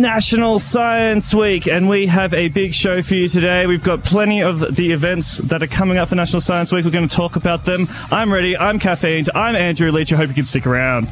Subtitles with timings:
[0.00, 3.66] National Science Week, and we have a big show for you today.
[3.66, 6.84] We've got plenty of the events that are coming up for National Science Week.
[6.84, 7.88] We're going to talk about them.
[8.10, 8.56] I'm ready.
[8.56, 9.28] I'm caffeined.
[9.34, 10.12] I'm Andrew Leach.
[10.12, 11.08] I hope you can stick around.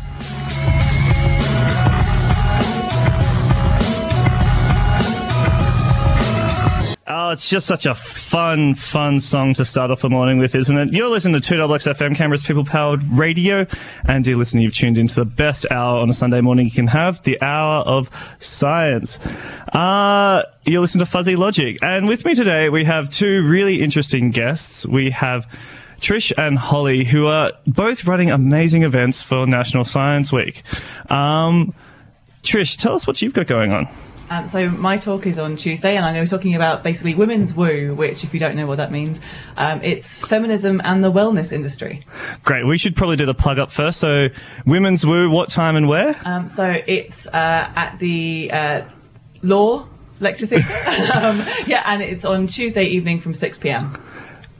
[7.34, 10.92] It's just such a fun, fun song to start off the morning with, isn't it?
[10.92, 13.66] You're listening to 2XXFM Canberra's People Powered Radio.
[14.04, 16.86] And dear listener, you've tuned into the best hour on a Sunday morning you can
[16.86, 18.08] have, the hour of
[18.38, 19.18] science.
[19.72, 21.76] Uh, you're listening to Fuzzy Logic.
[21.82, 24.86] And with me today, we have two really interesting guests.
[24.86, 25.44] We have
[26.00, 30.62] Trish and Holly, who are both running amazing events for National Science Week.
[31.10, 31.74] Um,
[32.44, 33.88] Trish, tell us what you've got going on.
[34.30, 37.14] Um, so my talk is on Tuesday, and I'm going to be talking about basically
[37.14, 39.20] women's woo, which, if you don't know what that means,
[39.56, 42.06] um, it's feminism and the wellness industry.
[42.42, 42.66] Great.
[42.66, 44.00] We should probably do the plug up first.
[44.00, 44.28] So,
[44.66, 46.14] women's woo, what time and where?
[46.24, 48.82] Um, so it's uh, at the uh,
[49.42, 49.86] Law
[50.20, 50.68] Lecture Theatre.
[51.14, 53.92] um, yeah, and it's on Tuesday evening from 6 p.m.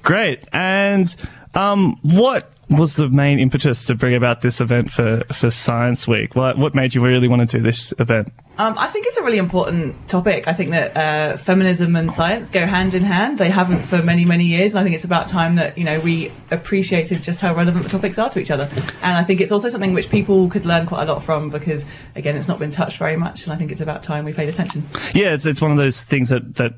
[0.02, 0.44] Great.
[0.52, 1.14] And
[1.54, 6.34] um, what was the main impetus to bring about this event for, for Science Week?
[6.34, 8.32] What, what made you really want to do this event?
[8.56, 10.46] Um, I think it's a really important topic.
[10.46, 13.38] I think that uh, feminism and science go hand in hand.
[13.38, 15.98] They haven't for many, many years, and I think it's about time that you know
[16.00, 18.70] we appreciated just how relevant the topics are to each other.
[19.02, 21.84] And I think it's also something which people could learn quite a lot from because,
[22.14, 24.48] again, it's not been touched very much, and I think it's about time we paid
[24.48, 24.86] attention.
[25.14, 26.74] Yeah, it's it's one of those things that that.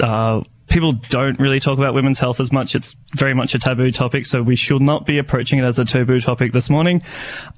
[0.00, 2.74] Uh, people don't really talk about women's health as much.
[2.74, 5.84] It's very much a taboo topic, so we should not be approaching it as a
[5.84, 7.02] taboo topic this morning.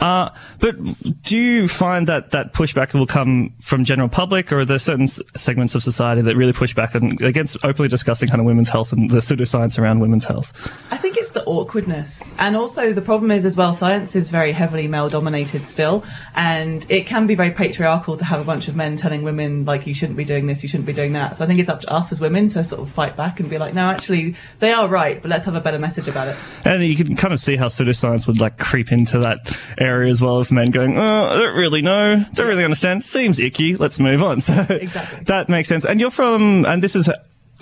[0.01, 0.75] Uh, but
[1.23, 5.07] do you find that that pushback will come from general public, or are there certain
[5.07, 8.93] segments of society that really push back on, against openly discussing kind of women's health
[8.93, 10.53] and the pseudoscience around women's health?
[10.91, 12.35] I think it's the awkwardness.
[12.39, 16.03] And also, the problem is, as well, science is very heavily male dominated still.
[16.35, 19.87] And it can be very patriarchal to have a bunch of men telling women, like,
[19.87, 21.37] you shouldn't be doing this, you shouldn't be doing that.
[21.37, 23.51] So I think it's up to us as women to sort of fight back and
[23.51, 26.37] be like, no, actually, they are right, but let's have a better message about it.
[26.65, 29.39] And you can kind of see how pseudoscience would like creep into that
[29.79, 33.41] area as well of men going, oh, I don't really know, don't really understand, seems
[33.41, 34.41] icky, let's move on.
[34.53, 35.25] So Exactly.
[35.25, 35.85] that makes sense.
[35.85, 37.09] And you're from, and this is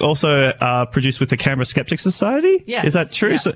[0.01, 2.63] also uh, produced with the Canberra Skeptic Society?
[2.67, 3.31] Yes, Is that true?
[3.31, 3.37] yeah.
[3.37, 3.53] So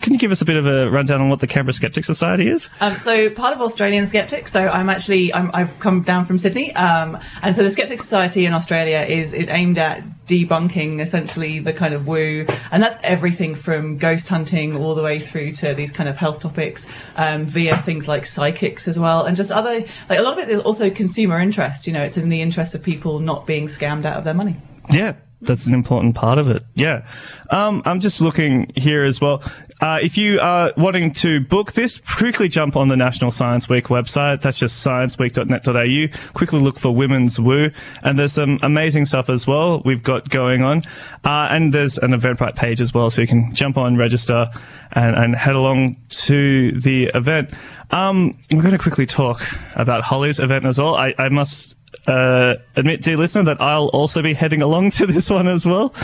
[0.00, 2.48] can you give us a bit of a rundown on what the Canberra Skeptic Society
[2.48, 2.68] is?
[2.80, 4.52] Um, so part of Australian Skeptics.
[4.52, 8.46] So I'm actually I'm, I've come down from Sydney, um, and so the Skeptic Society
[8.46, 13.54] in Australia is is aimed at debunking essentially the kind of woo, and that's everything
[13.54, 17.76] from ghost hunting all the way through to these kind of health topics um, via
[17.82, 20.90] things like psychics as well, and just other like a lot of it is also
[20.90, 21.86] consumer interest.
[21.86, 24.56] You know, it's in the interest of people not being scammed out of their money.
[24.90, 25.14] Yeah,
[25.46, 26.64] that's an important part of it.
[26.74, 27.06] Yeah.
[27.50, 29.42] Um, I'm just looking here as well.
[29.80, 33.86] Uh, if you are wanting to book this, quickly jump on the National Science Week
[33.86, 34.40] website.
[34.40, 36.32] That's just scienceweek.net.au.
[36.32, 37.70] Quickly look for Women's Woo.
[38.02, 40.82] And there's some amazing stuff as well we've got going on.
[41.24, 44.48] Uh, and there's an Eventbrite page as well, so you can jump on, register,
[44.92, 47.50] and, and head along to the event.
[47.90, 49.42] Um, we're going to quickly talk
[49.74, 50.94] about Holly's event as well.
[50.94, 51.73] I, I must
[52.06, 55.94] uh, admit, dear listener, that I'll also be heading along to this one as well.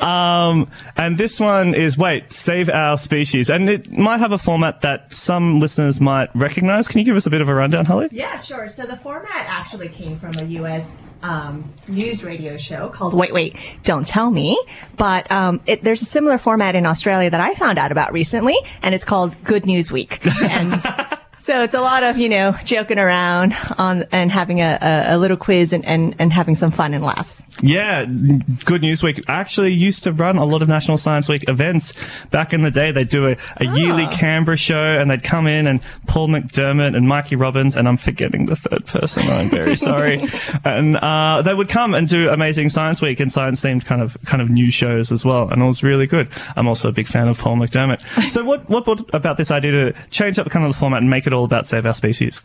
[0.00, 4.80] Um, and this one is wait, save our species, and it might have a format
[4.82, 6.88] that some listeners might recognise.
[6.88, 8.08] Can you give us a bit of a rundown, Holly?
[8.10, 8.68] Yeah, sure.
[8.68, 10.96] So the format actually came from a U.S.
[11.22, 14.56] Um, news radio show called Wait, Wait, Don't Tell Me.
[14.96, 18.56] But um, it, there's a similar format in Australia that I found out about recently,
[18.82, 20.24] and it's called Good News Week.
[20.42, 20.72] And
[21.48, 25.18] so it's a lot of you know joking around on and having a, a, a
[25.18, 27.42] little quiz and, and, and having some fun and laughs.
[27.62, 28.04] Yeah,
[28.66, 31.94] Good News Week actually used to run a lot of National Science Week events
[32.30, 32.92] back in the day.
[32.92, 37.08] They'd do a, a yearly Canberra show and they'd come in and Paul McDermott and
[37.08, 39.26] Mikey Robins, and I'm forgetting the third person.
[39.28, 40.28] I'm very sorry.
[40.64, 44.18] And uh, they would come and do amazing Science Week and science themed kind of
[44.26, 46.28] kind of news shows as well, and it was really good.
[46.56, 48.02] I'm also a big fan of Paul McDermott.
[48.28, 51.08] So what what, what about this idea to change up kind of the format and
[51.08, 52.42] make it all about save our species?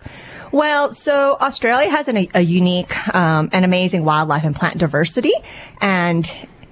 [0.52, 5.34] Well, so Australia has an, a unique um, and amazing wildlife and plant diversity,
[5.82, 6.30] and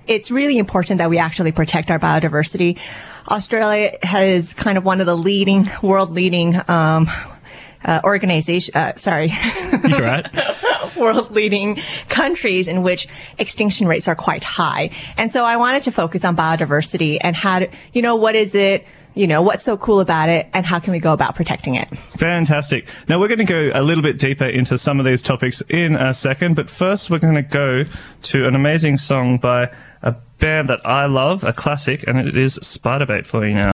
[0.08, 2.78] it's really important that we actually protect our biodiversity.
[3.30, 7.10] Australia has kind of one of the leading, world leading um,
[7.84, 8.76] uh, organization.
[8.76, 9.34] Uh, sorry.
[9.88, 10.28] You're right.
[10.96, 13.08] world leading countries in which
[13.38, 14.92] extinction rates are quite high.
[15.18, 18.56] And so I wanted to focus on biodiversity and how to, you know, what is
[18.56, 18.86] it?
[19.14, 21.90] You know, what's so cool about it and how can we go about protecting it?
[22.18, 22.88] Fantastic.
[23.10, 25.96] Now we're going to go a little bit deeper into some of these topics in
[25.96, 27.84] a second, but first we're going to go
[28.24, 29.70] to an amazing song by
[30.02, 33.72] a band that I love, a classic, and it is Spiderbait for you now.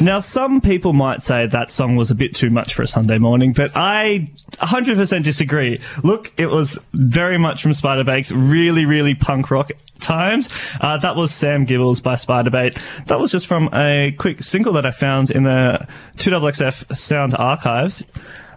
[0.00, 3.18] Now, some people might say that song was a bit too much for a Sunday
[3.18, 5.78] morning, but I 100% disagree.
[6.02, 10.48] Look, it was very much from Spiderbait's really, really punk rock times.
[10.80, 12.80] Uh, that was Sam Gibbles by Spiderbait.
[13.06, 15.86] That was just from a quick single that I found in the
[16.16, 18.02] 2XXF Sound Archives.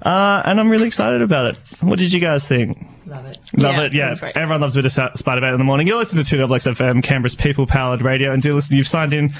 [0.01, 1.57] Uh, and I'm really excited about it.
[1.81, 2.87] What did you guys think?
[3.13, 3.39] Love it.
[3.57, 4.11] Love Yeah, it, yeah.
[4.29, 4.35] it.
[4.37, 5.85] Everyone loves a bit of Sa- Spider-Man in the morning.
[5.87, 8.31] You're listening to 2XXFM, Canberra's people-powered radio.
[8.33, 9.33] And dear listener, you've signed in,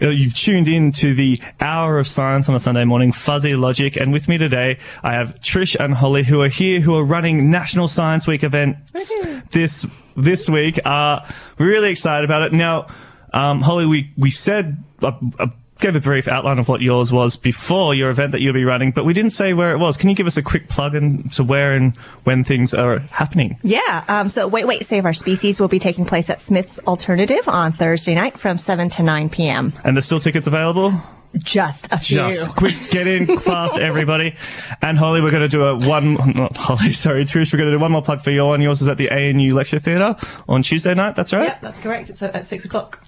[0.00, 3.96] uh, you've tuned in to the Hour of Science on a Sunday morning, Fuzzy Logic.
[3.96, 7.50] And with me today, I have Trish and Holly, who are here, who are running
[7.50, 9.12] National Science Week events
[9.50, 9.86] this
[10.16, 10.84] this week.
[10.86, 11.20] Uh,
[11.58, 12.52] we're really excited about it.
[12.52, 12.86] Now,
[13.32, 14.82] um, Holly, we we said.
[15.02, 15.46] Uh, uh,
[15.80, 18.90] Gave a brief outline of what yours was before your event that you'll be running,
[18.90, 19.96] but we didn't say where it was.
[19.96, 23.56] Can you give us a quick plug in to where and when things are happening?
[23.62, 24.04] Yeah.
[24.08, 27.72] Um, so Wait, Wait, Save Our Species will be taking place at Smith's Alternative on
[27.72, 29.72] Thursday night from 7 to 9 p.m.
[29.84, 30.92] And there's still tickets available?
[31.36, 32.16] Just a few.
[32.30, 34.34] Just quick, get in fast, everybody.
[34.80, 37.76] And Holly, we're going to do a one, not Holly, sorry, Trish, we're going to
[37.76, 38.62] do one more plug for your one.
[38.62, 40.16] Yours is at the ANU Lecture Theatre
[40.48, 41.48] on Tuesday night, that's right?
[41.48, 42.10] Yeah, that's correct.
[42.10, 43.06] It's at, at six o'clock.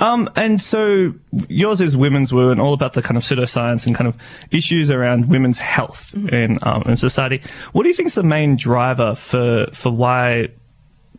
[0.00, 1.14] Um, and so
[1.48, 4.16] yours is Women's Woo and all about the kind of pseudoscience and kind of
[4.50, 7.40] issues around women's health in, um, in society.
[7.72, 10.48] What do you think is the main driver for, for why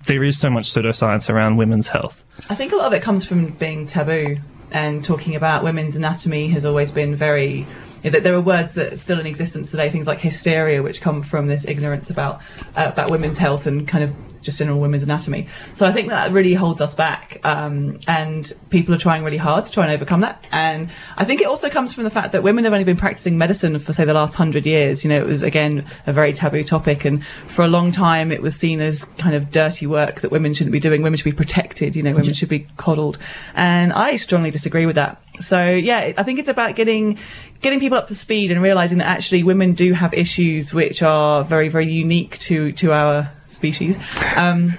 [0.06, 2.24] there is so much pseudoscience around women's health?
[2.50, 4.38] I think a lot of it comes from being taboo
[4.72, 7.66] and talking about women's anatomy has always been very.
[8.04, 11.22] That there are words that are still in existence today, things like hysteria, which come
[11.22, 12.42] from this ignorance about
[12.76, 15.48] uh, about women's health and kind of just general women's anatomy.
[15.74, 19.66] So I think that really holds us back, um, and people are trying really hard
[19.66, 20.46] to try and overcome that.
[20.52, 23.38] And I think it also comes from the fact that women have only been practicing
[23.38, 25.04] medicine for say the last hundred years.
[25.04, 28.42] You know, it was again a very taboo topic, and for a long time it
[28.42, 31.02] was seen as kind of dirty work that women shouldn't be doing.
[31.02, 31.96] Women should be protected.
[31.96, 33.18] You know, women should be coddled,
[33.56, 35.22] and I strongly disagree with that.
[35.40, 37.18] So yeah, I think it's about getting
[37.62, 41.44] getting people up to speed and realizing that actually women do have issues which are
[41.44, 43.98] very very unique to to our species.
[44.36, 44.74] Um,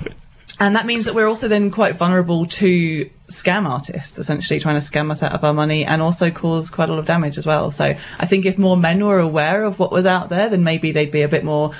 [0.60, 4.86] and that means that we're also then quite vulnerable to scam artists, essentially trying to
[4.86, 7.46] scam us out of our money and also cause quite a lot of damage as
[7.46, 7.70] well.
[7.70, 10.92] So I think if more men were aware of what was out there, then maybe
[10.92, 11.72] they'd be a bit more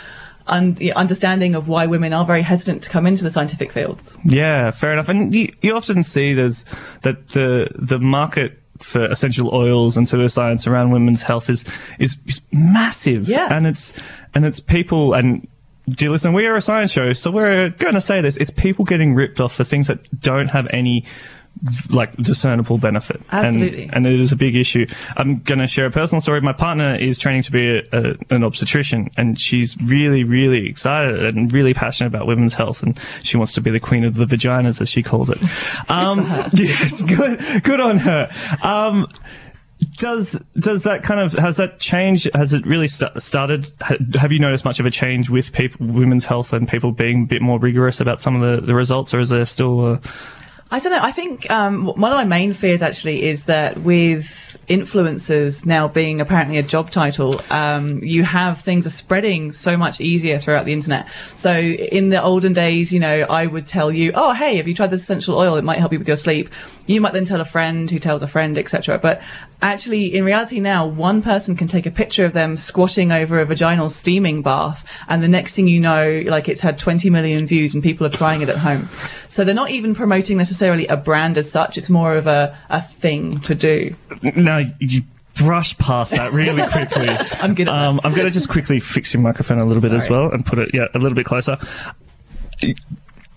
[0.46, 4.16] un- understanding of why women are very hesitant to come into the scientific fields.
[4.24, 5.08] Yeah, fair enough.
[5.08, 6.64] And you, you often see there's
[7.02, 11.64] that the the market for essential oils and pseudoscience around women's health is
[11.98, 13.28] is, is massive.
[13.28, 13.54] Yeah.
[13.54, 13.92] and it's
[14.34, 15.46] and it's people and.
[15.88, 18.36] Dear listener, we are a science show, so we're going to say this.
[18.36, 21.04] It's people getting ripped off for things that don't have any
[21.90, 23.16] like discernible benefit.
[23.30, 23.90] And- Absolutely.
[23.92, 24.86] And, it is a big issue.
[25.16, 26.40] I'm going to share a personal story.
[26.40, 31.22] My partner is training to be a, a, an obstetrician and she's really, really excited
[31.24, 32.82] and really passionate about women's health.
[32.82, 35.38] And she wants to be the queen of the vaginas, as she calls it.
[35.88, 36.20] Um,
[36.52, 38.28] yes, good, good on her.
[38.62, 39.06] Um,
[39.96, 42.28] does does that kind of has that changed?
[42.34, 43.70] Has it really st- started?
[43.80, 47.24] Ha- have you noticed much of a change with people, women's health, and people being
[47.24, 50.00] a bit more rigorous about some of the, the results, or is there still a
[50.72, 51.02] I don't know.
[51.02, 56.18] I think um, one of my main fears actually is that with influencers now being
[56.18, 60.72] apparently a job title, um, you have things are spreading so much easier throughout the
[60.72, 61.10] internet.
[61.34, 64.74] So in the olden days, you know, I would tell you, "Oh, hey, have you
[64.74, 65.56] tried this essential oil?
[65.56, 66.48] It might help you with your sleep."
[66.86, 68.98] You might then tell a friend who tells a friend, etc.
[68.98, 69.22] But
[69.60, 73.44] actually, in reality, now one person can take a picture of them squatting over a
[73.44, 77.74] vaginal steaming bath, and the next thing you know, like it's had 20 million views
[77.74, 78.88] and people are trying it at home.
[79.28, 81.78] So they're not even promoting necessarily a brand as such.
[81.78, 83.94] It's more of a, a thing to do.
[84.22, 85.02] No, you
[85.36, 87.08] brush past that really quickly.
[87.08, 88.00] I'm good um.
[88.04, 90.58] I'm going to just quickly fix your microphone a little bit as well and put
[90.58, 91.58] it yeah a little bit closer.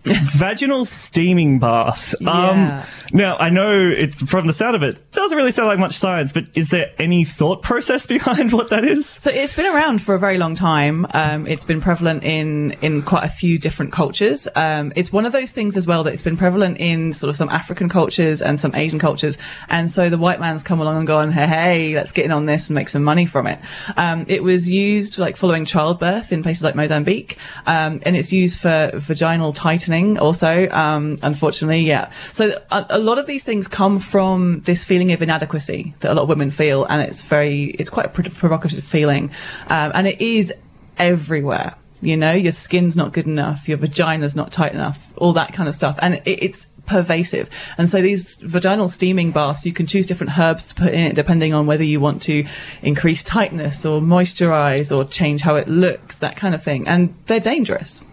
[0.06, 2.14] Vaginal steaming bath.
[2.20, 2.50] Yeah.
[2.50, 2.84] Um,
[3.14, 6.32] now I know it's from the sound of it doesn't really sound like much science,
[6.32, 9.08] but is there any thought process behind what that is?
[9.08, 11.08] So it's been around for a very long time.
[11.12, 14.48] Um, it's been prevalent in in quite a few different cultures.
[14.56, 17.36] Um, it's one of those things as well that it's been prevalent in sort of
[17.36, 19.38] some African cultures and some Asian cultures.
[19.70, 22.46] And so the white man's come along and gone, hey, hey, let's get in on
[22.46, 23.60] this and make some money from it.
[23.98, 28.60] Um, it was used like following childbirth in places like Mozambique, um, and it's used
[28.60, 30.70] for vaginal tightening also.
[30.70, 32.12] Um, unfortunately, yeah.
[32.32, 36.14] So a, a lot of these things come from this feeling of inadequacy that a
[36.14, 39.32] lot of women feel, and it's very, it's quite a pro- provocative feeling,
[39.68, 40.54] um, and it is
[40.98, 41.76] everywhere.
[42.02, 45.68] You know, your skin's not good enough, your vagina's not tight enough, all that kind
[45.68, 47.50] of stuff, and it, it's pervasive.
[47.80, 51.16] And so these vaginal steaming baths, you can choose different herbs to put in it
[51.16, 52.46] depending on whether you want to
[52.84, 57.40] increase tightness or moisturize or change how it looks, that kind of thing, and they're
[57.40, 58.04] dangerous.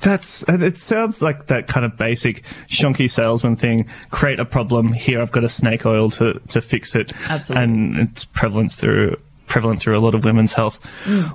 [0.00, 3.88] That's and it sounds like that kind of basic shonky salesman thing.
[4.10, 5.20] Create a problem here.
[5.20, 7.12] I've got a snake oil to to fix it.
[7.28, 7.64] Absolutely.
[7.64, 9.16] and it's prevalent through
[9.46, 10.78] prevalent through a lot of women's health.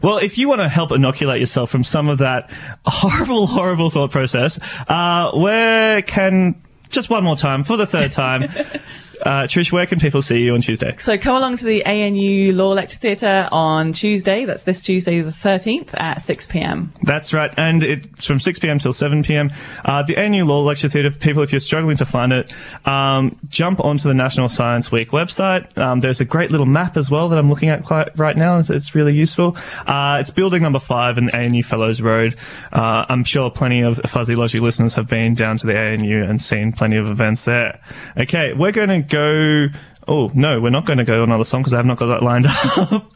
[0.01, 2.49] Well, if you want to help inoculate yourself from some of that
[2.85, 8.49] horrible, horrible thought process, uh, where can just one more time for the third time,
[9.23, 10.95] uh, Trish, where can people see you on Tuesday?
[10.97, 14.45] So come along to the ANU Law Lecture Theatre on Tuesday.
[14.45, 16.93] That's this Tuesday, the 13th at 6 p.m.
[17.03, 18.79] That's right, and it's from 6 p.m.
[18.79, 19.51] till 7 p.m.
[19.85, 22.53] Uh, the ANU Law Lecture Theatre, people, if you're struggling to find it,
[22.85, 25.77] um, jump onto the National Science Week website.
[25.77, 28.59] Um, there's a great little map as well that I'm looking at quite right now.
[28.59, 29.57] It's, it's really useful.
[29.85, 32.35] Uh, it's building number five in ANU Fellows Road.
[32.71, 36.41] Uh, I'm sure plenty of Fuzzy Logic listeners have been down to the ANU and
[36.41, 37.79] seen plenty of events there.
[38.17, 39.67] Okay, we're going to go.
[40.07, 42.23] Oh no, we're not going to go another song because I have not got that
[42.23, 43.11] lined up.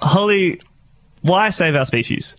[0.00, 0.60] Holly,
[1.22, 2.36] why save our species?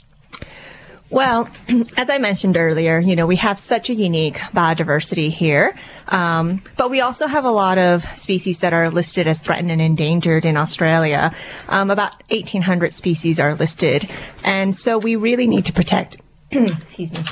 [1.14, 1.48] Well,
[1.98, 5.78] as I mentioned earlier, you know, we have such a unique biodiversity here,
[6.08, 9.80] um, but we also have a lot of species that are listed as threatened and
[9.80, 11.32] endangered in Australia.
[11.70, 14.10] Um, about 1,800 species are listed,
[14.44, 16.18] and so we really need to protect.
[16.52, 17.24] excuse me.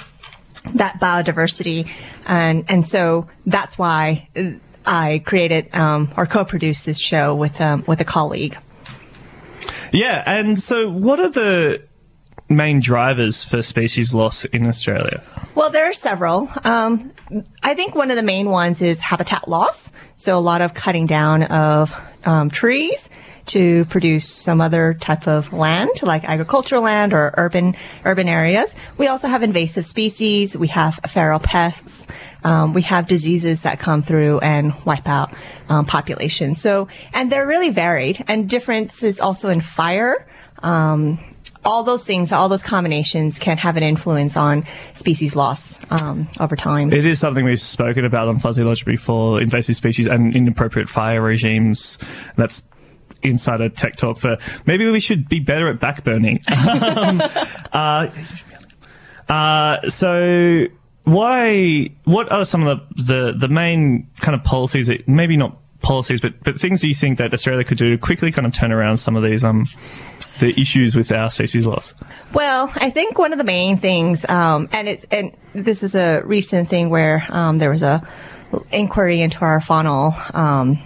[0.75, 1.89] That biodiversity,
[2.27, 4.29] and and so that's why
[4.85, 8.57] I created um, or co-produced this show with um, with a colleague.
[9.91, 11.81] Yeah, and so what are the
[12.49, 15.23] main drivers for species loss in Australia?
[15.55, 16.49] Well, there are several.
[16.63, 17.11] Um,
[17.63, 19.91] I think one of the main ones is habitat loss.
[20.15, 21.93] So a lot of cutting down of
[22.25, 23.09] um, trees
[23.47, 28.75] to produce some other type of land, like agricultural land or urban urban areas.
[28.97, 30.57] We also have invasive species.
[30.57, 32.07] We have feral pests.
[32.43, 35.33] Um, we have diseases that come through and wipe out
[35.69, 36.59] um, populations.
[36.61, 38.23] So, and they're really varied.
[38.27, 40.25] And differences also in fire.
[40.63, 41.19] Um,
[41.63, 46.55] all those things, all those combinations can have an influence on species loss um, over
[46.55, 46.91] time.
[46.91, 51.21] It is something we've spoken about on Fuzzy Logic before, invasive species and inappropriate fire
[51.21, 51.97] regimes.
[52.35, 52.63] That's
[53.23, 56.41] insider tech talk for maybe we should be better at backburning.
[56.91, 57.21] um,
[57.71, 58.09] uh,
[59.31, 60.65] uh, so
[61.03, 65.57] why, what are some of the, the, the main kind of policies that, maybe not
[65.81, 68.53] policies, but, but things that you think that Australia could do to quickly kind of
[68.53, 69.65] turn around some of these, um,
[70.39, 71.95] the issues with our species loss?
[72.33, 76.21] Well, I think one of the main things, um, and it's and this is a
[76.23, 78.05] recent thing where um, there was a
[78.71, 80.77] inquiry into our faunal, um,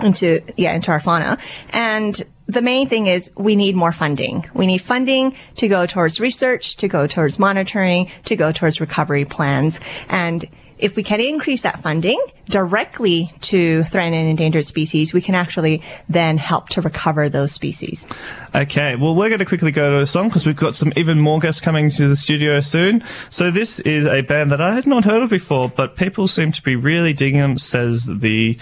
[0.00, 1.38] into yeah, into our fauna,
[1.70, 4.48] and the main thing is we need more funding.
[4.54, 9.24] We need funding to go towards research, to go towards monitoring, to go towards recovery
[9.24, 10.48] plans, and
[10.82, 15.80] if we can increase that funding directly to threatened and endangered species, we can actually
[16.08, 18.04] then help to recover those species.
[18.52, 21.20] Okay, well, we're going to quickly go to a song because we've got some even
[21.20, 23.04] more guests coming to the studio soon.
[23.30, 26.50] So this is a band that I had not heard of before, but people seem
[26.50, 28.58] to be really digging them, says the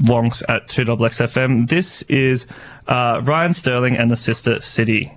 [0.00, 1.68] wonks at 2XXFM.
[1.68, 2.46] This is
[2.86, 5.12] uh, Ryan Sterling and the Sister City.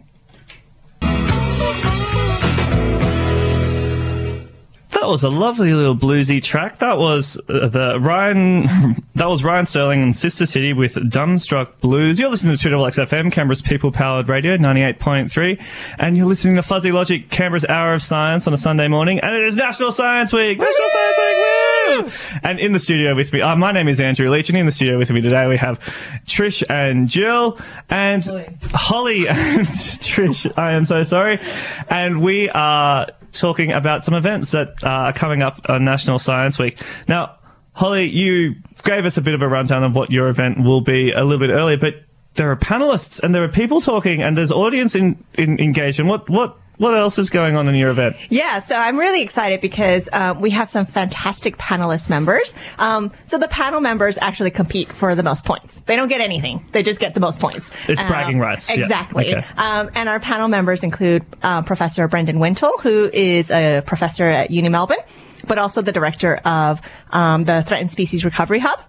[5.01, 6.77] That was a lovely little bluesy track.
[6.77, 8.95] That was uh, the Ryan.
[9.15, 12.19] That was Ryan Sterling and Sister City with Dumbstruck Blues.
[12.19, 15.61] You're listening to 2XXFM, Canberra's people-powered radio, 98.3,
[15.99, 19.35] and you're listening to Fuzzy Logic, Canberra's Hour of Science on a Sunday morning, and
[19.35, 20.57] it is National Science Week.
[20.57, 21.50] National Science Week.
[21.91, 22.11] Woo!
[22.43, 24.71] And in the studio with me, uh, my name is Andrew Leach, and in the
[24.71, 25.79] studio with me today we have
[26.25, 28.57] Trish and Jill and Holly.
[28.73, 30.51] Holly and Trish.
[30.57, 31.39] I am so sorry,
[31.89, 36.59] and we are talking about some events that uh, are coming up on National Science
[36.59, 36.81] Week.
[37.07, 37.37] Now,
[37.73, 41.11] Holly, you gave us a bit of a rundown of what your event will be
[41.11, 42.03] a little bit earlier, but
[42.35, 46.09] there are panelists and there are people talking and there's audience in, in engagement.
[46.09, 48.15] What what what else is going on in your event?
[48.29, 52.55] Yeah, so I'm really excited because uh, we have some fantastic panelist members.
[52.79, 55.79] Um, so the panel members actually compete for the most points.
[55.85, 57.69] They don't get anything; they just get the most points.
[57.87, 58.69] It's Um, bragging rights.
[58.69, 59.35] Yeah, Exactly.
[59.35, 59.45] okay.
[59.57, 64.49] Um, and our panel members include uh, Professor Brendan Wintle, who is a professor at
[64.51, 64.97] Uni Melbourne,
[65.47, 68.79] but also the director of um, the Threatened Species Recovery Hub.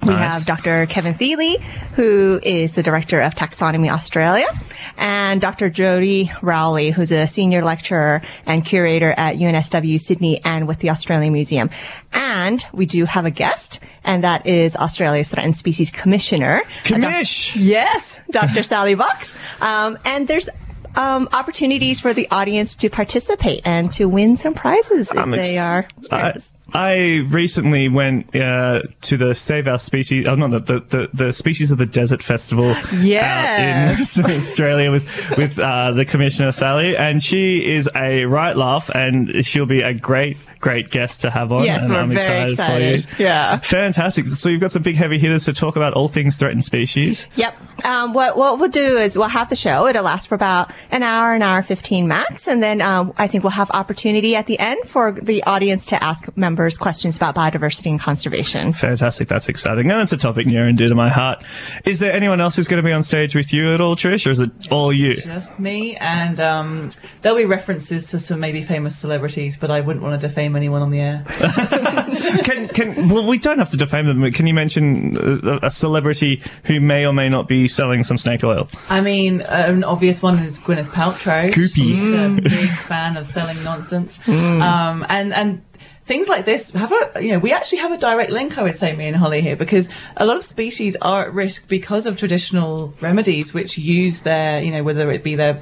[0.00, 0.32] We Nice.
[0.32, 0.86] have Dr.
[0.86, 1.60] Kevin Thiele,
[1.96, 4.46] who is the director of Taxonomy Australia,
[4.98, 5.70] and Dr.
[5.70, 11.32] Jodi Rowley, who's a senior lecturer and curator at UNSW Sydney and with the Australian
[11.32, 11.70] Museum.
[12.12, 16.60] And we do have a guest, and that is Australia's Threatened Species Commissioner.
[16.60, 16.64] uh,
[17.00, 17.12] Doc-
[17.56, 18.62] Yes, Dr.
[18.62, 19.32] Sally Box.
[19.60, 20.48] Um, and there's
[20.96, 25.58] um, opportunities for the audience to participate and to win some prizes if ex- they
[25.58, 25.86] are.
[26.10, 26.32] I,
[26.74, 31.70] I recently went uh, to the Save Our Species, oh, not the, the, the Species
[31.70, 34.18] of the Desert Festival Yes.
[34.18, 35.06] out in Australia with,
[35.38, 39.94] with uh, the Commissioner Sally, and she is a right laugh, and she'll be a
[39.94, 41.64] great, great guest to have on.
[41.64, 42.50] Yes, and we're I'm very excited,
[43.00, 43.08] excited.
[43.08, 43.24] for you.
[43.24, 43.58] Yeah.
[43.60, 44.26] Fantastic.
[44.26, 47.26] So you've got some big heavy hitters to talk about all things threatened species.
[47.36, 47.84] Yep.
[47.86, 49.86] Um, what what we'll do is we'll have the show.
[49.86, 53.42] It'll last for about an hour, an hour fifteen max, and then um, I think
[53.42, 57.90] we'll have opportunity at the end for the audience to ask members questions about biodiversity
[57.90, 58.72] and conservation.
[58.72, 59.28] Fantastic.
[59.28, 59.90] That's exciting.
[59.90, 61.42] And it's a topic near and dear to my heart.
[61.84, 64.26] Is there anyone else who's going to be on stage with you at all, Trish,
[64.26, 65.14] or is it all you?
[65.14, 66.90] Just me, and um,
[67.22, 70.82] there'll be references to some maybe famous celebrities, but I wouldn't want to defame anyone
[70.82, 71.24] on the air.
[72.44, 74.30] Can, can, well, we don't have to defame them.
[74.32, 78.44] Can you mention a, a celebrity who may or may not be selling some snake
[78.44, 78.68] oil?
[78.88, 81.50] I mean, an obvious one is Gwyneth Paltrow.
[81.52, 81.74] Goopy.
[81.74, 84.18] She's a big fan of selling nonsense.
[84.28, 85.62] Um, and, and
[86.08, 88.76] things like this have a, you know, we actually have a direct link, I would
[88.76, 92.16] say, me and Holly here, because a lot of species are at risk because of
[92.16, 95.60] traditional remedies which use their, you know, whether it be their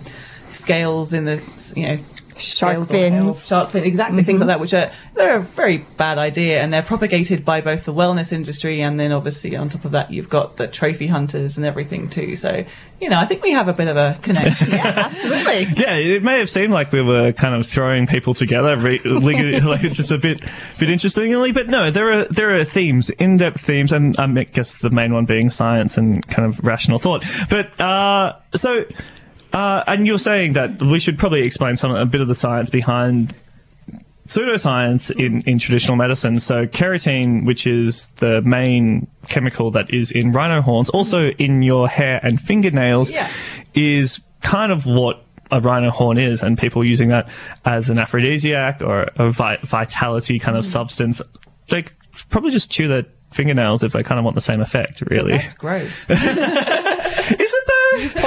[0.52, 1.42] scales in the,
[1.74, 1.98] you know,
[2.38, 3.14] Shark scales or fins.
[3.14, 6.72] health, shark fin, exactly things like that, which are they're a very bad idea, and
[6.72, 10.28] they're propagated by both the wellness industry and then obviously on top of that you've
[10.28, 12.36] got the trophy hunters and everything too.
[12.36, 12.64] So
[13.00, 14.68] you know, I think we have a bit of a connection.
[14.76, 15.64] Yeah, absolutely.
[15.76, 19.84] Yeah, it may have seemed like we were kind of throwing people together, re- like
[19.84, 20.44] it's just a bit,
[20.78, 24.90] bit interestingly, but no, there are there are themes, in-depth themes, and I guess the
[24.90, 27.24] main one being science and kind of rational thought.
[27.48, 28.84] But uh, so,
[29.56, 32.68] uh, and you're saying that we should probably explain some a bit of the science
[32.70, 33.34] behind
[34.28, 36.40] pseudoscience in, in traditional medicine.
[36.40, 41.88] So keratin, which is the main chemical that is in rhino horns, also in your
[41.88, 43.30] hair and fingernails, Yeah.
[43.74, 45.22] is kind of what
[45.52, 47.28] a rhino horn is, and people using that
[47.64, 51.22] as an aphrodisiac or a vi- vitality kind of substance.
[51.68, 51.84] They
[52.30, 55.32] probably just chew their fingernails if they kind of want the same effect, really.
[55.38, 56.08] That's gross.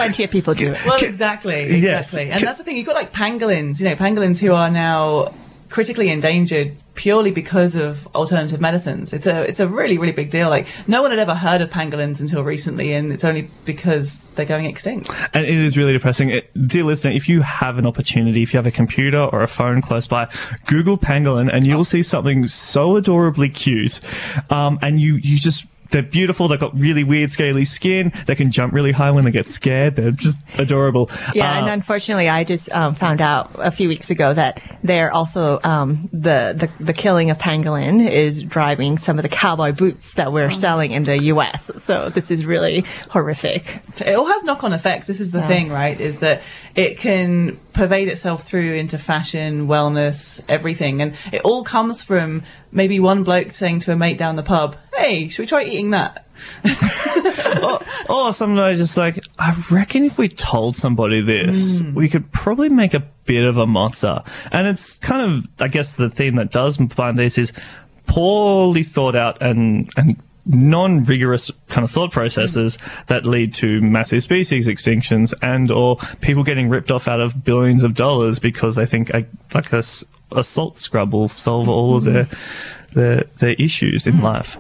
[0.02, 0.14] is it though?
[0.18, 0.86] Plenty of people do it.
[0.86, 2.14] Well, exactly, Yes.
[2.14, 2.78] exactly, and that's the thing.
[2.78, 5.34] You've got like pangolins, you know, pangolins who are now
[5.70, 9.14] critically endangered purely because of alternative medicines.
[9.14, 10.50] It's a it's a really really big deal.
[10.50, 14.48] Like no one had ever heard of pangolins until recently, and it's only because they're
[14.48, 15.12] going extinct.
[15.36, 16.32] And it is really depressing.
[16.32, 19.48] It, dear listener, if you have an opportunity, if you have a computer or a
[19.48, 20.28] phone close by,
[20.66, 24.00] Google pangolin and you'll see something so adorably cute.
[24.50, 26.48] Um, and you, you just, they're beautiful.
[26.48, 28.12] They've got really weird scaly skin.
[28.28, 29.96] They can jump really high when they get scared.
[29.96, 31.10] They're just adorable.
[31.34, 35.12] Yeah, Uh, and unfortunately, I just um, found out a few weeks ago that they're
[35.12, 40.14] also um, the, the the killing of pangolin is driving some of the cowboy boots
[40.14, 41.72] that we're selling in the U.S.
[41.80, 43.82] So this is really horrific.
[44.00, 45.08] It all has knock-on effects.
[45.08, 46.00] This is the thing, right?
[46.00, 46.42] Is that
[46.76, 53.00] it can pervade itself through into fashion, wellness, everything, and it all comes from maybe
[53.00, 56.26] one bloke saying to a mate down the pub, "Hey, should we try eating that?"
[57.62, 57.80] or,
[58.10, 61.94] or sometimes just like, I reckon if we told somebody this, Hmm.
[61.94, 64.26] we could probably make a bit of a mozza.
[64.52, 67.52] And it's kind of, I guess, the theme that does behind this is
[68.08, 72.78] poorly thought out and, and non-rigorous kind of thought processes
[73.08, 77.84] that lead to massive species extinctions and or people getting ripped off out of billions
[77.84, 81.98] of dollars because they think a, like a, s- a salt scrub will solve all
[81.98, 82.28] of their,
[82.94, 84.58] their, their issues in life.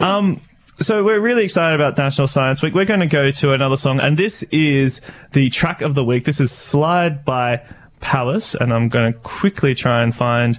[0.00, 0.40] Um,
[0.80, 2.72] so we're really excited about National Science Week.
[2.72, 5.00] We're going to go to another song, and this is
[5.32, 6.24] the track of the week.
[6.24, 7.62] This is Slide by
[8.00, 10.58] Palace, and I'm going to quickly try and find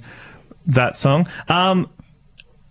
[0.65, 1.27] that song.
[1.47, 1.89] Um,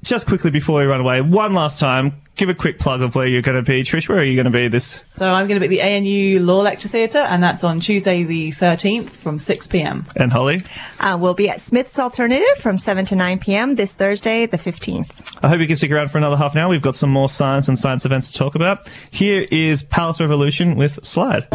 [0.09, 3.27] just quickly before we run away, one last time, give a quick plug of where
[3.27, 3.83] you're going to be.
[3.83, 5.03] Trish, where are you going to be this?
[5.15, 8.25] So I'm going to be at the ANU Law Lecture Theatre, and that's on Tuesday
[8.25, 10.07] the 13th from 6 p.m.
[10.17, 10.63] And Holly?
[11.01, 13.75] Uh, we'll be at Smith's Alternative from 7 to 9 p.m.
[13.75, 15.11] this Thursday, the 15th.
[15.43, 16.69] I hope you can stick around for another half an hour.
[16.69, 18.89] We've got some more science and science events to talk about.
[19.11, 21.47] Here is Palace Revolution with Slide.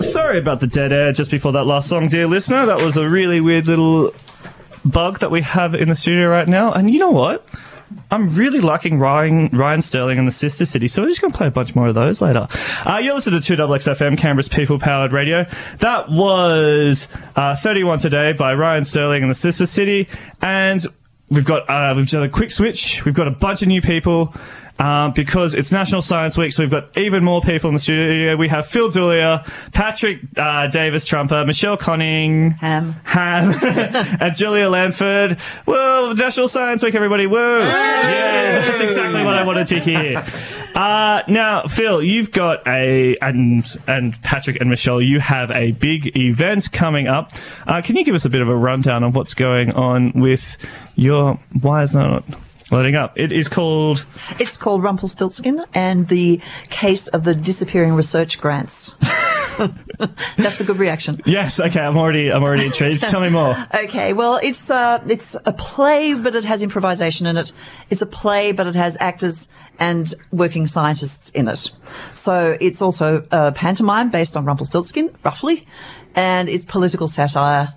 [0.00, 2.66] Sorry about the dead air just before that last song, dear listener.
[2.66, 4.12] That was a really weird little
[4.84, 6.72] bug that we have in the studio right now.
[6.72, 7.46] And you know what?
[8.10, 11.36] I'm really liking Ryan, Ryan Sterling and the Sister City, so we're just going to
[11.36, 12.48] play a bunch more of those later.
[12.84, 15.46] Uh, you're listening to 2XFM, Canberra's people powered radio.
[15.78, 20.08] That was uh, 31 today by Ryan Sterling and the Sister City,
[20.42, 20.84] and
[21.30, 23.04] we've got uh, we've done a quick switch.
[23.04, 24.34] We've got a bunch of new people.
[24.78, 28.36] Um, because it's National Science Week, so we've got even more people in the studio.
[28.36, 29.20] We have Phil Dooley,
[29.72, 32.92] Patrick uh, Davis Trumper, Michelle Conning, Ham.
[33.04, 33.54] Ham,
[34.20, 35.38] and Julia Landford.
[35.64, 37.26] Well, National Science Week, everybody.
[37.26, 37.60] Woo!
[37.60, 40.22] Yeah, that's exactly what I wanted to hear.
[40.74, 46.14] Uh, now, Phil, you've got a and and Patrick and Michelle, you have a big
[46.18, 47.32] event coming up.
[47.66, 50.58] Uh, can you give us a bit of a rundown on what's going on with
[50.96, 51.38] your?
[51.62, 52.24] Why is that not
[52.70, 53.18] loading up?
[53.18, 54.04] It is called.
[54.38, 58.96] It's called Rumpelstiltskin and the case of the disappearing research grants.
[60.36, 61.20] That's a good reaction.
[61.24, 61.58] Yes.
[61.58, 61.80] Okay.
[61.80, 62.30] I'm already.
[62.30, 63.02] I'm already intrigued.
[63.02, 63.56] Tell me more.
[63.76, 67.52] Okay, well, it's uh, it's a play, but it has improvisation in it.
[67.90, 69.48] It's a play, but it has actors
[69.78, 71.70] and working scientists in it.
[72.12, 75.64] So it's also a pantomime based on Rumpelstiltskin, roughly,
[76.14, 77.74] and it's political satire.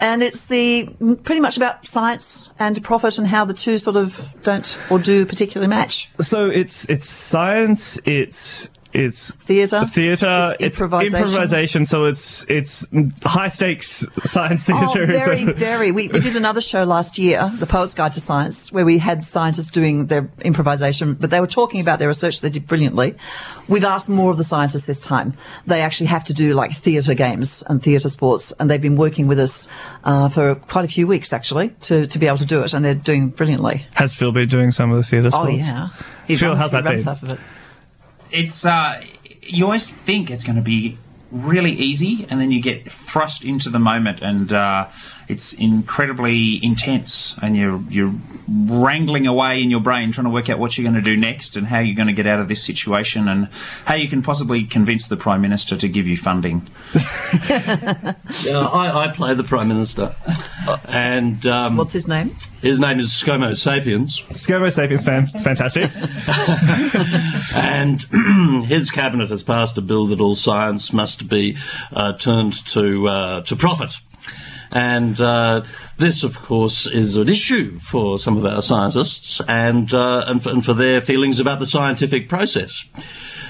[0.00, 0.86] And it's the
[1.24, 5.26] pretty much about science and profit and how the two sort of don't or do
[5.26, 6.08] particularly match.
[6.20, 7.98] So it's it's science.
[8.04, 9.84] It's it's Theatre.
[9.86, 10.54] theatre.
[10.58, 11.16] It's improvisation.
[11.18, 11.84] improvisation.
[11.84, 12.86] So it's it's
[13.22, 15.06] high stakes science Oh, theatre.
[15.06, 15.92] very, So- very.
[15.92, 19.26] We, we did another show last year, The Poet's Guide to Science, where we had
[19.26, 23.14] scientists doing their improvisation, but they were talking about their research they did brilliantly.
[23.68, 25.34] We've asked more of the scientists this time.
[25.66, 29.28] They actually have to do like theatre games and theatre sports, and they've been working
[29.28, 29.68] with us
[30.04, 32.82] uh, for quite a few weeks actually to, to be able to do it, and
[32.84, 33.84] they're doing brilliantly.
[33.94, 35.88] Has Phil been doing some of the theatre Oh yeah,
[36.26, 37.14] he Phil, runs, how's he that runs been?
[37.14, 37.38] half of it.
[38.30, 39.02] It's uh,
[39.42, 40.98] you always think it's going to be
[41.30, 44.88] really easy, and then you get thrust into the moment, and uh,
[45.28, 48.14] it's incredibly intense, and you're you're
[48.48, 51.56] wrangling away in your brain trying to work out what you're going to do next,
[51.56, 53.48] and how you're going to get out of this situation, and
[53.84, 56.68] how you can possibly convince the prime minister to give you funding.
[58.44, 60.14] Yeah, I, I play the Prime Minister.
[60.86, 62.36] And um, What's his name?
[62.62, 64.20] His name is ScoMo Sapiens.
[64.30, 65.90] Scomo Sapiens fan, fantastic.
[67.54, 68.02] And
[68.66, 71.56] his cabinet has passed a bill that all science must be
[71.92, 73.96] uh, turned to, uh, to profit.
[74.70, 75.64] And uh,
[75.96, 80.50] this, of course, is an issue for some of our scientists and, uh, and, for,
[80.50, 82.84] and for their feelings about the scientific process.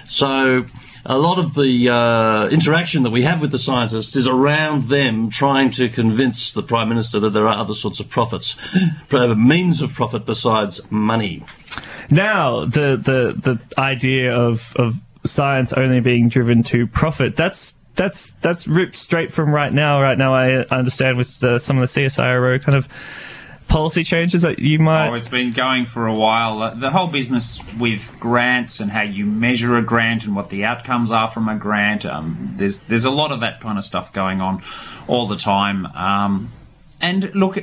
[0.06, 0.64] So
[1.08, 5.30] a lot of the uh, interaction that we have with the scientists is around them
[5.30, 8.56] trying to convince the Prime Minister that there are other sorts of profits,
[9.10, 11.42] means of profit besides money.
[12.10, 18.32] now, the, the, the idea of, of science only being driven to profit, that's, that's,
[18.42, 20.02] that's ripped straight from right now.
[20.02, 22.86] Right now, I understand with the, some of the CSIRO kind of
[23.68, 25.08] policy changes that you might.
[25.08, 26.74] Oh, it's been going for a while.
[26.74, 31.12] The whole business with grants and how you measure a grant and what the outcomes
[31.12, 32.04] are from a grant.
[32.04, 34.62] Um, there's there's a lot of that kind of stuff going on
[35.06, 35.86] all the time.
[35.86, 36.50] Um,
[37.00, 37.58] and look,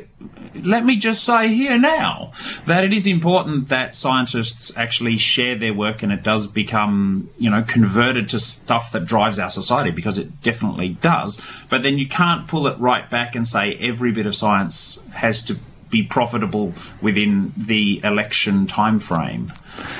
[0.55, 2.31] let me just say here now
[2.67, 7.49] that it is important that scientists actually share their work and it does become, you
[7.49, 11.37] know, converted to stuff that drives our society because it definitely does.
[11.69, 15.41] But then you can't pull it right back and say every bit of science has
[15.43, 19.51] to be profitable within the election time frame.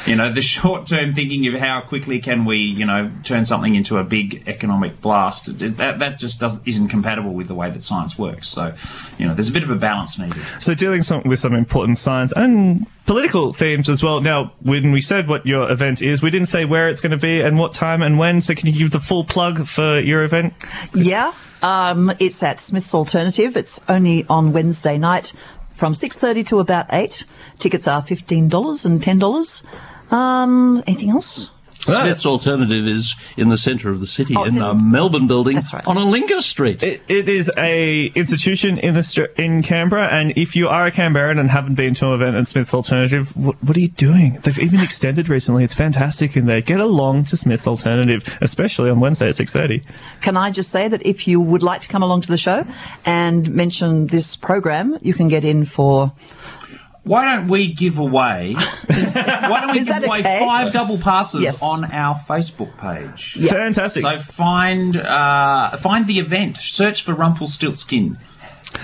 [0.06, 3.76] You know, the short term thinking of how quickly can we, you know, turn something
[3.76, 7.84] into a big economic blast, that, that just does, isn't compatible with the way that
[7.84, 8.48] science works.
[8.48, 8.74] So,
[9.18, 10.42] you know, there's a bit of a balance needed.
[10.60, 14.22] So dealing some, with some important science and political themes as well.
[14.22, 17.18] Now, when we said what your event is, we didn't say where it's going to
[17.18, 18.42] be and what time and when.
[18.42, 20.54] So can you give the full plug for your event?
[20.94, 23.58] Yeah, um, it's at Smith's Alternative.
[23.58, 25.34] It's only on Wednesday night
[25.76, 27.26] from 6.30 to about 8.
[27.60, 29.64] Tickets are $15 and $10.
[30.12, 31.52] Um, anything else?
[31.86, 35.28] Smith's alternative is in the centre of the city, Oh, it's in in- the Melbourne
[35.28, 35.86] building That's right.
[35.88, 36.82] on Alinga Street.
[36.84, 41.40] It, it is a institution in Austra- in Canberra, and if you are a Canberran
[41.40, 44.40] and haven't been to an event at Smith's Alternative, what, what are you doing?
[44.44, 45.64] They've even extended recently.
[45.64, 46.62] It's fantastic in there.
[46.62, 49.84] Get along to Smith's Alternative, especially on Wednesday at six thirty.
[50.22, 52.66] Can I just say that if you would like to come along to the show
[53.06, 56.12] and mention this program, you can get in for
[57.06, 58.56] Why don't we give away?
[58.88, 60.40] why don't we Is give that away okay?
[60.40, 61.62] five double passes Yes.
[61.62, 63.36] on our Facebook page?
[63.48, 64.02] Fantastic.
[64.02, 66.58] So find uh, find the event.
[66.58, 68.18] Search for Rumpelstiltskin.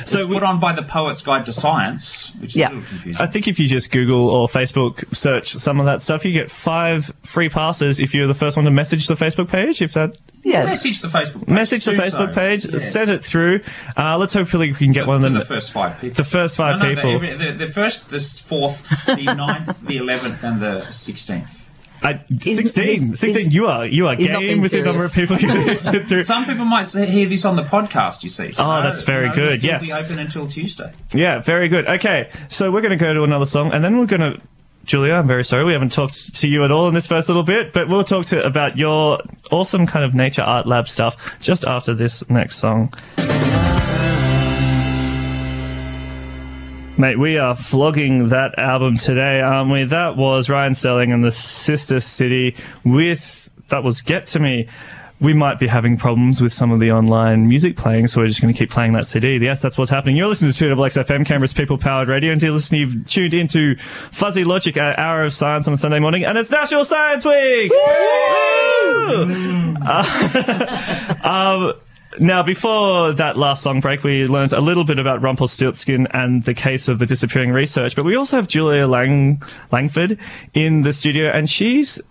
[0.06, 2.70] So it's we- put on by the Poet's Guide to Science, which is Yeah.
[2.70, 3.22] a little confusing.
[3.22, 6.50] I think if you just Google or Facebook search some of that stuff, you get
[6.52, 9.82] five free passes if you're the first one to message the Facebook page.
[9.82, 10.66] If that yeah.
[10.66, 11.48] Message the Facebook page.
[11.48, 12.36] message the Facebook so.
[12.36, 12.78] page, Yeah.
[12.80, 13.62] send it through.
[13.96, 15.34] Uh, let's hopefully we can get To- one of them.
[15.36, 16.16] the first five people.
[16.16, 17.20] The first five No, no, people.
[17.20, 21.61] The, the, the first, the fourth, the ninth, the eleventh, and the sixteenth.
[22.04, 25.06] I, 16, he's- 16, he's- you are, you are he's game being with the number
[25.06, 26.24] of people you sent through.
[26.24, 28.24] Some people might hear this on the podcast.
[28.24, 28.52] You see.
[28.52, 29.88] So, Oh, that's very you good, yes.
[29.88, 30.92] Be open until Tuesday.
[31.14, 31.88] Yeah, very good.
[31.88, 34.42] Okay, so we're going to go to another song, and then we're going to.
[34.84, 37.44] Julia, I'm very sorry we haven't talked to you at all in this first little
[37.44, 41.66] bit, but we'll talk to about your awesome kind of nature art lab stuff just
[41.66, 42.92] after this next song.
[46.98, 49.86] Mate, we are flogging that album today, aren't we?
[49.86, 54.68] That was Ryan Sterling and the Sister City with, that was Get To Me.
[55.20, 58.42] We might be having problems with some of the online music playing, so we're just
[58.42, 59.38] going to keep playing that CD.
[59.38, 60.18] Yes, that's what's happening.
[60.18, 63.78] You're listening to 2 FM, Canberra's People Powered Radio, and you're listening, you've tuned into
[64.12, 67.72] Fuzzy Logic, our hour of science on a Sunday morning, and it's National Science Week!
[67.72, 67.78] Woo!
[69.84, 71.74] Uh, um,
[72.20, 76.54] now, before that last song break, we learned a little bit about Rumpelstiltskin and the
[76.54, 80.18] case of the disappearing research, but we also have Julia Lang- Landford
[80.54, 82.02] in the studio, and she's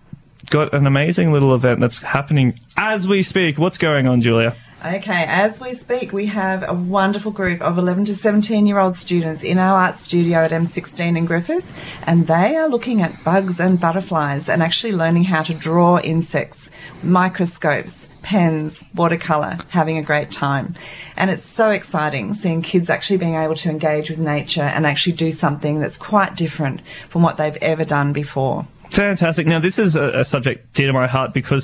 [0.49, 3.57] got an amazing little event that's happening as we speak.
[3.57, 4.55] What's going on, Julia?
[4.83, 8.95] Okay, as we speak, we have a wonderful group of 11 to 17 year old
[8.95, 13.59] students in our art studio at M16 in Griffith, and they are looking at bugs
[13.59, 16.71] and butterflies and actually learning how to draw insects,
[17.03, 20.73] microscopes, pens, watercolour, having a great time.
[21.15, 25.13] And it's so exciting seeing kids actually being able to engage with nature and actually
[25.13, 28.65] do something that's quite different from what they've ever done before.
[28.91, 29.47] Fantastic.
[29.47, 31.63] Now, this is a, a, subject dear to my heart because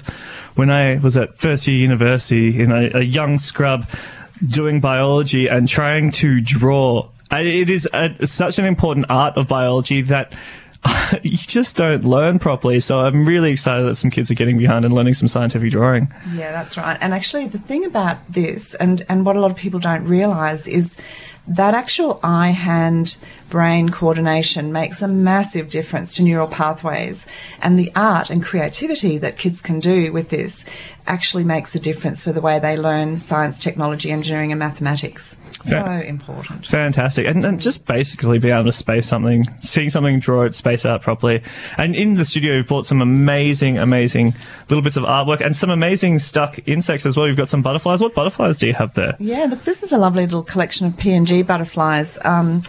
[0.55, 3.85] when I was at first year university, in a, a young scrub
[4.45, 10.01] doing biology and trying to draw, it is a, such an important art of biology
[10.03, 10.33] that
[11.21, 12.79] you just don't learn properly.
[12.79, 16.13] So I'm really excited that some kids are getting behind and learning some scientific drawing.
[16.33, 16.97] Yeah, that's right.
[17.01, 20.65] And actually, the thing about this, and, and what a lot of people don't realize,
[20.65, 20.95] is
[21.47, 23.17] that actual eye hand
[23.49, 27.25] brain coordination makes a massive difference to neural pathways.
[27.62, 30.65] And the art and creativity that kids can do with this
[31.08, 35.38] actually makes a difference for the way they learn science, technology, engineering, and mathematics.
[35.67, 36.67] So important.
[36.67, 37.26] Fantastic.
[37.26, 40.91] And, and just basically being able to space something, seeing something, draw it, space it
[40.91, 41.41] out properly.
[41.78, 44.34] And in the studio, you've brought some amazing, amazing
[44.70, 47.28] little bits of artwork and some amazing stuck insects as well.
[47.28, 48.02] You've got some butterflies.
[48.02, 49.15] What butterflies do you have there?
[49.20, 52.17] Yeah, look, this is a lovely little collection of PNG butterflies.
[52.24, 52.62] Um,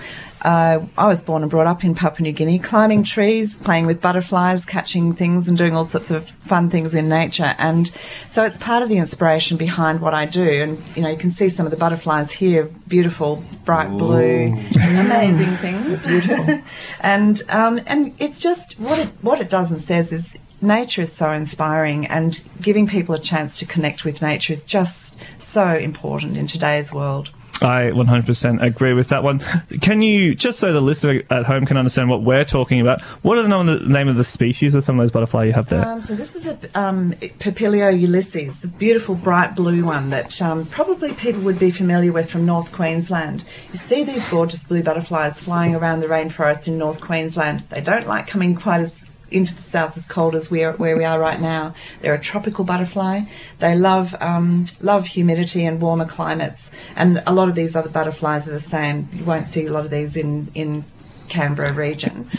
[0.42, 4.00] uh, I was born and brought up in Papua New Guinea, climbing trees, playing with
[4.00, 7.54] butterflies, catching things, and doing all sorts of fun things in nature.
[7.58, 7.90] And
[8.30, 10.62] so it's part of the inspiration behind what I do.
[10.62, 13.98] And you know, you can see some of the butterflies here, beautiful, bright Ooh.
[13.98, 14.46] blue,
[14.76, 16.02] amazing things.
[16.08, 16.62] Beautiful.
[17.00, 21.12] and um, and it's just what it what it does and says is nature is
[21.12, 26.36] so inspiring and giving people a chance to connect with nature is just so important
[26.36, 27.30] in today's world.
[27.62, 29.40] I 100% agree with that one.
[29.80, 33.38] Can you, just so the listener at home can understand what we're talking about, what
[33.38, 35.86] are the name of the species of some of those butterfly you have there?
[35.86, 40.66] Um, so this is a um, Papilio ulysses, the beautiful bright blue one that um,
[40.66, 43.44] probably people would be familiar with from North Queensland.
[43.72, 47.64] You see these gorgeous blue butterflies flying around the rainforest in North Queensland.
[47.70, 50.96] They don't like coming quite as into the south as cold as we are, where
[50.96, 51.74] we are right now.
[52.00, 53.22] They're a tropical butterfly.
[53.58, 58.46] They love um, love humidity and warmer climates, and a lot of these other butterflies
[58.48, 59.08] are the same.
[59.12, 60.84] You won't see a lot of these in in
[61.28, 62.30] Canberra region.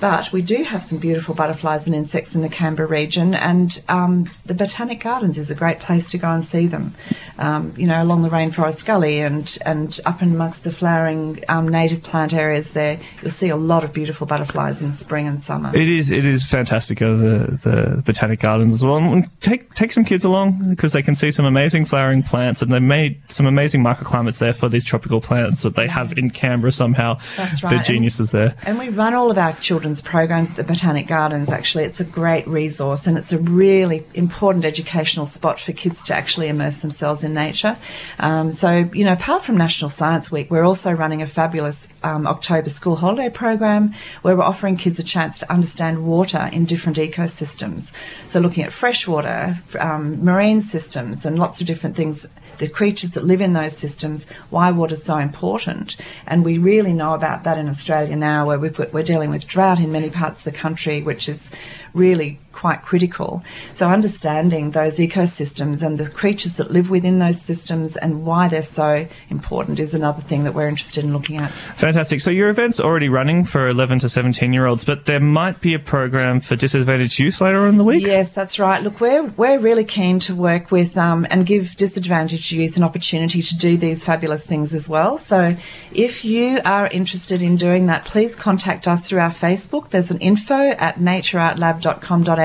[0.00, 4.30] But we do have some beautiful butterflies and insects in the Canberra region, and um,
[4.44, 6.94] the Botanic Gardens is a great place to go and see them.
[7.38, 11.68] Um, you know, along the Rainforest Gully and, and up and amongst the flowering um,
[11.68, 15.74] native plant areas there, you'll see a lot of beautiful butterflies in spring and summer.
[15.74, 18.96] It is it is fantastic over the, the Botanic Gardens as well.
[18.96, 22.72] And take take some kids along because they can see some amazing flowering plants, and
[22.72, 26.72] they've made some amazing microclimates there for these tropical plants that they have in Canberra
[26.72, 27.18] somehow.
[27.36, 27.78] That's right.
[27.78, 28.54] The geniuses there.
[28.64, 31.50] And we run all of our children's children's programs at the Botanic Gardens.
[31.50, 36.14] Actually, it's a great resource and it's a really important educational spot for kids to
[36.14, 37.76] actually immerse themselves in nature.
[38.18, 42.26] Um, so, you know, apart from National Science Week, we're also running a fabulous um,
[42.26, 46.96] October school holiday program where we're offering kids a chance to understand water in different
[46.96, 47.92] ecosystems.
[48.26, 52.26] So, looking at freshwater, um, marine systems, and lots of different things
[52.58, 55.96] the creatures that live in those systems, why water is so important.
[56.26, 59.80] And we really know about that in Australia now, where we are dealing with drought
[59.80, 61.50] in many parts of the country, which is
[61.92, 63.42] really quite critical.
[63.74, 68.62] So understanding those ecosystems and the creatures that live within those systems and why they're
[68.62, 71.52] so important is another thing that we're interested in looking at.
[71.76, 72.20] Fantastic.
[72.20, 75.74] So your event's already running for 11 to 17 year olds, but there might be
[75.74, 78.06] a program for disadvantaged youth later on in the week?
[78.06, 78.82] Yes, that's right.
[78.82, 83.42] Look, we're, we're really keen to work with um, and give disadvantaged youth an opportunity
[83.42, 85.18] to do these fabulous things as well.
[85.18, 85.56] So
[85.92, 89.90] if you are interested in doing that, please contact us through our Facebook.
[89.90, 92.43] There's an info at natureartlab.com.au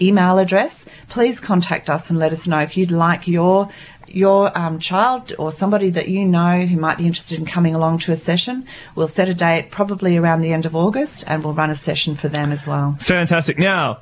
[0.00, 0.84] email address.
[1.08, 3.68] Please contact us and let us know if you'd like your
[4.06, 7.98] your um, child or somebody that you know who might be interested in coming along
[7.98, 8.66] to a session.
[8.94, 12.16] We'll set a date probably around the end of August and we'll run a session
[12.16, 12.96] for them as well.
[13.00, 13.58] Fantastic.
[13.58, 14.00] Now,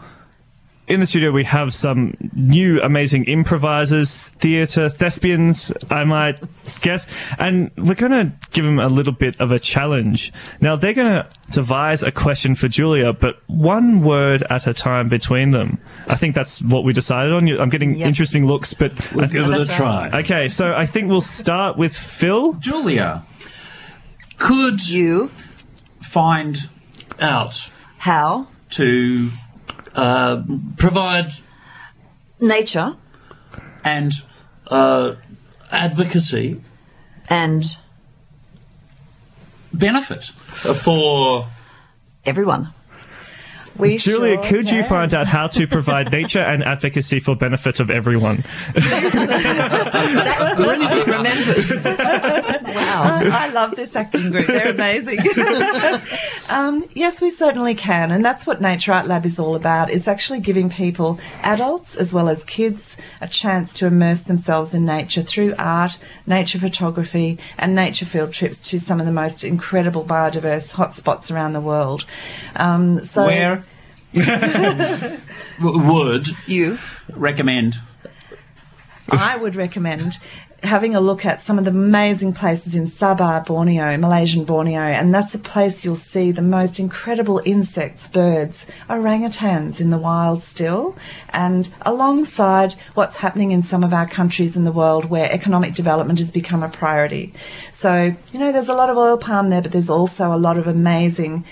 [0.89, 6.39] in the studio we have some new amazing improvisers, theatre thespians, I might
[6.81, 7.07] guess,
[7.39, 10.33] and we're going to give them a little bit of a challenge.
[10.61, 15.09] Now they're going to devise a question for Julia, but one word at a time
[15.09, 15.79] between them.
[16.07, 17.47] I think that's what we decided on.
[17.49, 18.07] You- I'm getting Yep.
[18.09, 20.11] interesting looks, but We'll give it that's a right.
[20.11, 20.21] try.
[20.21, 20.49] okay.
[20.49, 22.53] So I think we'll start with Phil.
[22.55, 23.25] Julia,
[24.39, 25.31] Could You,
[26.01, 26.69] find
[27.21, 29.31] out how, to
[29.97, 30.43] uh,
[30.77, 31.33] provide
[32.41, 32.95] nature,
[33.85, 34.13] and
[34.69, 35.15] uh,
[35.71, 36.61] advocacy
[37.29, 37.65] and
[39.73, 40.25] benefit.
[40.85, 41.49] for
[42.25, 42.73] everyone.
[43.79, 47.81] We Julia, sure could you find out how to provide nature and advocacy for benefit
[47.81, 48.45] of everyone?
[48.75, 51.65] That's brilliantly remembered.
[52.75, 53.21] wow.
[53.23, 54.47] I love this acting group.
[54.47, 55.19] They're amazing.
[56.49, 59.91] um, yes, we certainly can, and that's what Nature Art Lab is all about.
[59.91, 64.85] It's actually giving people, adults as well as kids, a chance to immerse themselves in
[64.85, 70.05] nature through art, nature photography, and nature field trips to some of the most incredible
[70.05, 72.05] biodiverse hotspots around the world.
[72.55, 73.66] Um, so Where w-
[75.61, 76.79] would You,
[77.15, 77.77] recommend
[79.09, 80.19] I would recommend
[80.63, 85.15] having a look at some of the amazing places in Sabah, Borneo, Malaysian Borneo, and
[85.15, 90.97] that's a place you'll see the most incredible insects, birds, orangutans in the wild still,
[91.31, 96.19] and alongside what's happening in some of our countries in the world where economic development
[96.19, 97.33] has become a priority.
[97.73, 100.59] So, you know, there's a lot of oil palm there, but there's also a lot
[100.59, 101.45] of amazing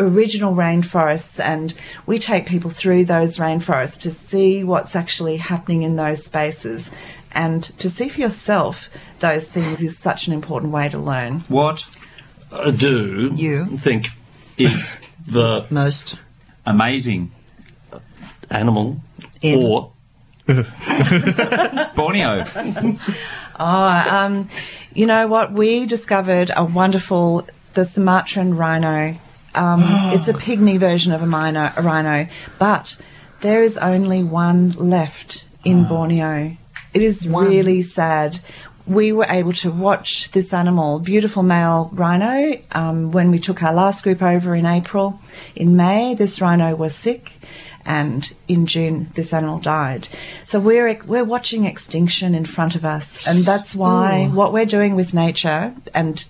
[0.00, 1.74] original rainforests and
[2.06, 6.90] we take people through those rainforests to see what's actually happening in those spaces
[7.32, 8.88] and to see for yourself
[9.20, 11.40] those things is such an important way to learn.
[11.48, 11.84] what
[12.52, 13.76] uh, do You.
[13.78, 14.08] think
[14.56, 16.16] is the most,
[16.64, 17.30] amazing
[18.50, 19.00] animal
[19.42, 19.62] In.
[19.62, 19.92] or
[21.96, 22.44] Borneo.
[23.58, 23.64] Oh,
[24.10, 24.48] um,
[24.94, 25.52] you know what?
[25.52, 29.16] We discovered a wonderful, the Sumatran rhino.
[29.54, 32.96] Um, it's a pygmy version of a, rhino, a rhino, but
[33.40, 36.56] there is only one left in Borneo.
[36.92, 38.40] It is really sad.
[38.86, 43.72] We were able to watch this animal, beautiful male rhino, um, when we took our
[43.72, 45.18] last group over in April.
[45.56, 47.32] In May, this rhino was sick
[47.84, 50.08] and in June this animal died.
[50.46, 54.94] So we're we're watching extinction in front of us, and that's why what we're doing
[54.94, 56.24] with nature and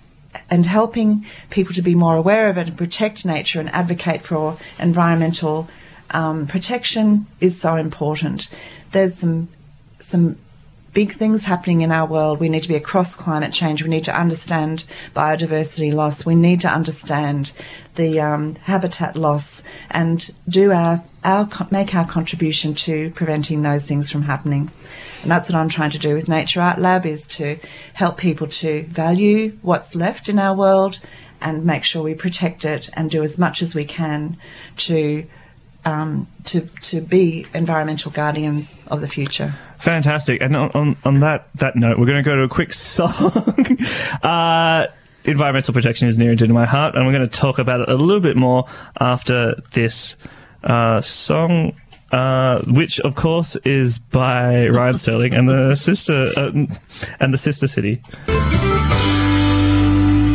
[0.49, 4.57] and helping people to be more aware of it and protect nature and advocate for
[4.79, 5.67] environmental
[6.11, 8.49] um, protection is so important.
[8.91, 9.49] There's some
[9.99, 10.37] some
[10.93, 12.39] big things happening in our world.
[12.39, 13.83] We need to be across climate change.
[13.83, 16.25] We need to understand biodiversity loss.
[16.25, 17.51] We need to understand
[17.95, 24.09] the um, habitat loss and do our, our make our contribution to preventing those things
[24.09, 24.71] from happening.
[25.25, 27.57] And that's what I'm trying to do with Nature Art Lab is to
[27.93, 30.99] help people to value what's left in our world
[31.41, 34.37] and make sure we protect it and do as much as we can
[34.77, 35.25] to
[35.83, 39.55] um, to to be environmental guardians of the future.
[39.79, 40.43] Fantastic.
[40.43, 43.79] And on, on, on that, that note, we're going to go to a quick song.
[44.21, 44.85] uh,
[45.23, 47.81] environmental protection is near and dear to my heart, and we're going to talk about
[47.81, 48.65] it a little bit more
[48.99, 50.17] after this
[50.65, 51.73] uh, song.
[52.11, 56.51] Uh, which, of course, is by Ryan Sterling and the sister uh,
[57.19, 57.99] and the sister city.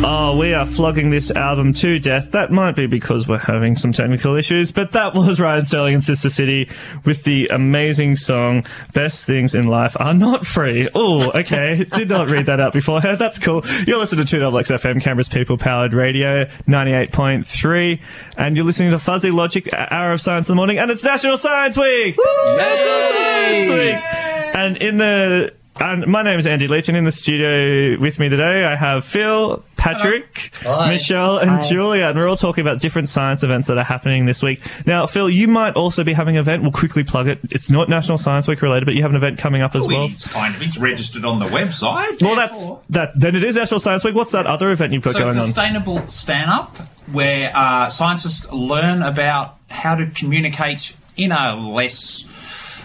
[0.03, 2.31] Oh, we are flogging this album to death.
[2.31, 6.03] That might be because we're having some technical issues, but that was Ryan Sterling and
[6.03, 6.69] Sister City
[7.05, 11.83] with the amazing song "Best Things in Life Are Not Free." Oh, okay.
[11.93, 13.19] Did not read that out beforehand.
[13.19, 13.63] That's cool.
[13.85, 17.99] You're listening to 2XX FM, Canberra's People Powered Radio, 98.3,
[18.37, 21.37] and you're listening to Fuzzy Logic, Hour of Science in the Morning, and it's National
[21.37, 22.17] Science Week.
[22.17, 24.55] National Science Week.
[24.55, 28.29] And in the and my name is Andy Leach, and in the studio with me
[28.29, 31.61] today I have Phil, Patrick, Michelle, and Hi.
[31.61, 34.61] Julia, and we're all talking about different science events that are happening this week.
[34.85, 36.61] Now, Phil, you might also be having an event.
[36.61, 37.39] We'll quickly plug it.
[37.49, 40.05] It's not National Science Week related, but you have an event coming up as well.
[40.05, 42.21] It's kind of it's registered on the website.
[42.21, 43.09] Well, that's therefore- that.
[43.19, 44.13] Then it is National Science Week.
[44.15, 45.47] What's that other event you've got So going it's a on?
[45.47, 46.77] sustainable stand up
[47.11, 52.25] where uh, scientists learn about how to communicate in a less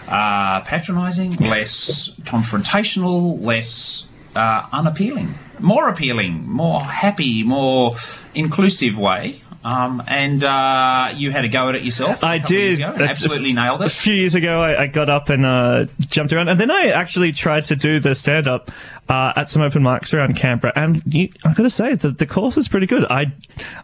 [0.07, 7.93] uh, patronising, less confrontational, less uh, unappealing, more appealing, more happy, more
[8.33, 9.41] inclusive way.
[9.67, 12.23] Um, and uh, you had a go at it yourself.
[12.23, 12.79] I did.
[12.79, 13.87] absolutely nailed it.
[13.87, 16.87] A few years ago, I, I got up and uh, jumped around, and then I
[16.87, 18.71] actually tried to do the stand up
[19.09, 20.71] uh, at some open mics around Canberra.
[20.75, 23.05] And you, I got to say, the, the course is pretty good.
[23.05, 23.33] I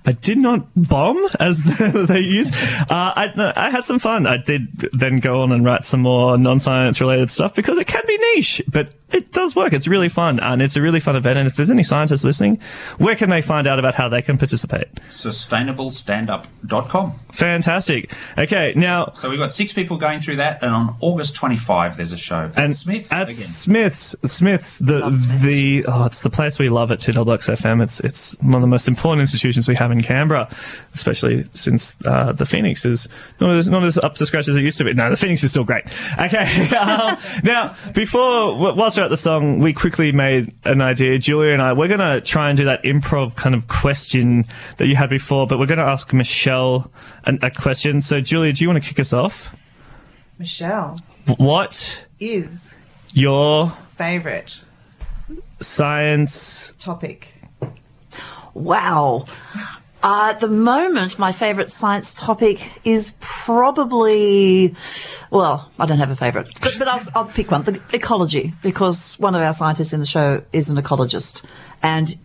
[0.06, 2.52] I did not bomb as they use.
[2.52, 4.26] Uh, I I had some fun.
[4.26, 7.88] I did then go on and write some more non science related stuff because it
[7.88, 9.74] can be niche, but it does work.
[9.74, 11.38] It's really fun, and it's a really fun event.
[11.38, 12.60] And if there's any scientists listening,
[12.98, 14.88] where can they find out about how they can participate?
[15.76, 17.14] Sustainablestandup.com.
[17.32, 18.12] Fantastic.
[18.38, 22.12] Okay, now So we've got six people going through that, and on August 25, there's
[22.12, 22.52] a show.
[22.56, 23.34] and Smiths at again.
[23.36, 25.44] Smiths, Smiths, the Love Smiths.
[25.44, 27.82] the oh, it's the place we love at Two Double X FM.
[27.82, 30.48] It's it's one of the most important institutions we have in Canberra,
[30.94, 33.08] especially since uh, the Phoenix is
[33.40, 34.94] not as not as up to scratch as it used to be.
[34.94, 35.86] No, the Phoenix is still great.
[36.20, 41.18] Okay, um, now before wh- whilst we're at the song, we quickly made an idea.
[41.18, 44.46] Julia and I, we're gonna try and do that improv kind of question
[44.78, 46.92] that you had before, but we're gonna ask Michelle
[47.26, 48.02] an, a question.
[48.02, 49.56] So, Julia, do you want to kick us off?
[50.40, 50.98] Michelle
[51.38, 52.74] What is
[53.12, 54.64] your favorite
[55.60, 57.28] science topic.
[58.56, 59.28] Wow.
[60.02, 64.74] Uh, at the moment, my favourite science topic is probably,
[65.30, 67.62] well, I don't have a favourite, but, but I'll, I'll pick one.
[67.62, 71.46] The ecology, because one of our scientists in the show is an ecologist.
[71.84, 72.16] And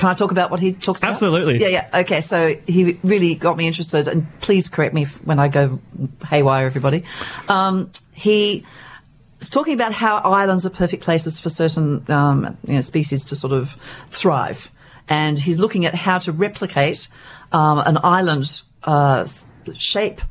[0.00, 1.12] can I talk about what he talks about?
[1.12, 1.58] Absolutely.
[1.58, 2.00] Yeah, yeah.
[2.00, 5.78] Okay, so he really got me interested, and please correct me when I go
[6.26, 7.04] haywire, everybody.
[7.48, 8.64] Um, he
[9.38, 13.36] was talking about how islands are perfect places for certain um, you know, species to
[13.36, 13.76] sort of
[14.10, 14.70] thrive.
[15.06, 17.08] And he's looking at how to replicate
[17.52, 19.26] um, an island uh,
[19.76, 20.22] shape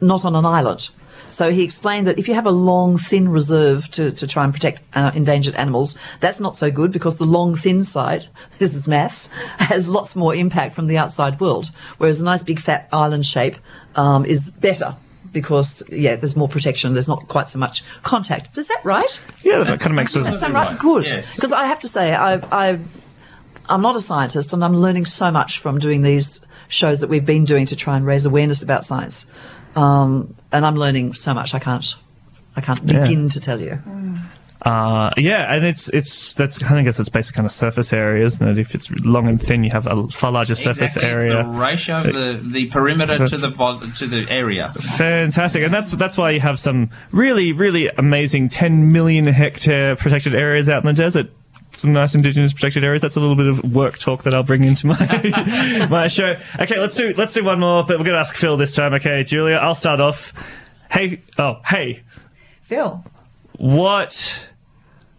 [0.00, 0.90] not on an island.
[1.30, 4.52] So he explained that if you have a long, thin reserve to, to try and
[4.52, 8.88] protect uh, endangered animals, that's not so good because the long, thin side, this is
[8.88, 11.70] maths, has lots more impact from the outside world.
[11.98, 13.56] Whereas a nice, big, fat island shape
[13.94, 14.96] um, is better
[15.32, 16.92] because, yeah, there's more protection.
[16.94, 18.56] There's not quite so much contact.
[18.56, 19.20] Is that right?
[19.42, 20.40] Yeah, that kind of makes Does sense.
[20.40, 20.78] that sound right?
[20.78, 21.06] Good.
[21.06, 21.34] Yes.
[21.34, 22.78] Because I have to say, I, I,
[23.68, 27.26] I'm not a scientist, and I'm learning so much from doing these shows that we've
[27.26, 29.26] been doing to try and raise awareness about science.
[29.78, 31.54] Um, and I'm learning so much.
[31.54, 31.94] I can't,
[32.56, 33.80] I can't begin to tell you.
[34.62, 37.92] Uh, yeah, and it's it's that's kind of I guess it's basic kind of surface
[37.92, 38.58] area, isn't it?
[38.58, 41.42] If it's long and thin, you have a far larger surface Exactly, it's area.
[41.44, 44.72] the ratio of the, the perimeter to the vol- to the area.
[44.96, 50.34] Fantastic, and that's that's why you have some really really amazing 10 million hectare protected
[50.34, 51.30] areas out in the desert.
[51.78, 53.02] Some nice indigenous protected areas.
[53.02, 56.36] That's a little bit of work talk that I'll bring into my my show.
[56.58, 58.94] Okay, let's do let's do one more, but we're gonna ask Phil this time.
[58.94, 60.32] Okay, Julia, I'll start off.
[60.90, 62.02] Hey, oh hey,
[62.62, 63.04] Phil
[63.58, 64.46] what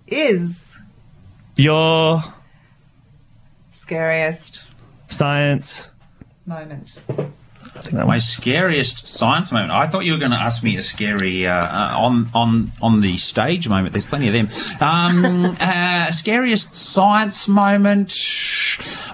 [0.08, 0.80] is
[1.58, 2.24] your
[3.72, 4.66] scariest
[5.08, 5.90] science?
[6.46, 7.02] moment.
[7.80, 9.72] I think that My scariest science moment.
[9.72, 13.00] I thought you were going to ask me a scary uh, uh, on on on
[13.00, 13.94] the stage moment.
[13.94, 14.50] There's plenty of them.
[14.82, 18.14] Um, uh, scariest science moment.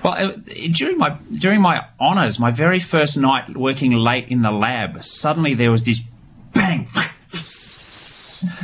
[0.03, 0.32] Well, uh,
[0.72, 5.53] during my during my honours, my very first night working late in the lab, suddenly
[5.53, 6.01] there was this
[6.51, 6.88] bang.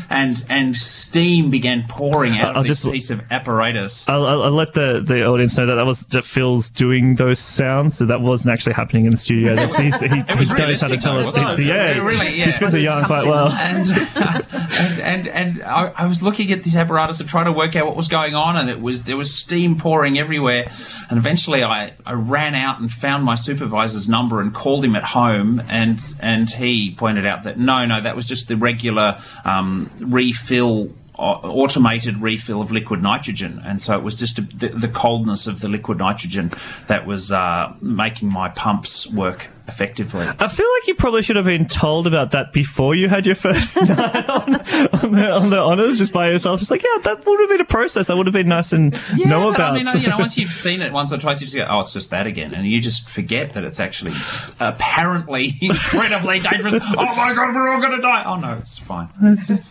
[0.09, 4.07] And and steam began pouring out I'll of this just- piece of apparatus.
[4.07, 7.97] I'll, I'll, let the, the audience know that that was that Phil's doing those sounds.
[7.97, 9.55] So that wasn't actually happening in the studio.
[9.61, 11.59] That's, he's, he, he knows how to tell it.
[11.59, 12.45] He- yeah, so really, yeah.
[12.45, 13.49] he spins a yarn quite well.
[13.49, 17.75] and and and, and I, I was looking at this apparatus and trying to work
[17.75, 20.71] out what was going on, and it was there was steam pouring everywhere.
[21.09, 25.03] And eventually, I, I ran out and found my supervisor's number and called him at
[25.03, 29.70] home, and and he pointed out that no, no, that was just the regular um,
[29.99, 30.89] refill.
[31.17, 35.45] au- Automated refill of liquid nitrogen, and so it was just a, the, the coldness
[35.45, 36.51] of the liquid nitrogen
[36.87, 40.27] that was uh, making my pumps work effectively.
[40.27, 43.35] I feel like you probably should have been told about that before you had your
[43.35, 46.61] first night on, on, the, on the honors, just by yourself.
[46.61, 48.07] It's like, yeah, that would have been a process.
[48.07, 49.73] That would have been nice and know but about.
[49.73, 51.81] I mean, you know, once you've seen it once or twice, you just go, "Oh,
[51.81, 54.13] it's just that again," and you just forget that it's actually
[54.59, 56.83] apparently incredibly dangerous.
[56.97, 58.23] oh my god, we're all going to die!
[58.25, 59.09] Oh no, it's fine.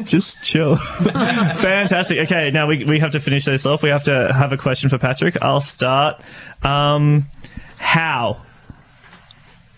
[0.04, 0.76] just chill.
[0.76, 2.18] Fantastic.
[2.20, 3.82] Okay, now we, we have to finish this off.
[3.82, 5.36] We have to have a question for Patrick.
[5.42, 6.20] I'll start.
[6.62, 7.26] Um,
[7.78, 8.42] how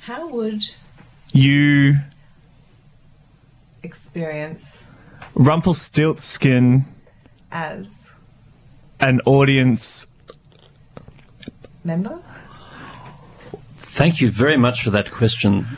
[0.03, 0.64] How would
[1.30, 1.94] you
[3.84, 4.88] experience
[5.34, 6.86] Rumpelstiltskin
[7.53, 8.16] as
[8.98, 10.09] an audience
[11.84, 12.18] member?
[13.78, 15.68] Thank you very much for that question.